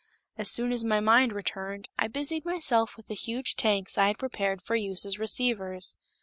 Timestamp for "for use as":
4.63-5.19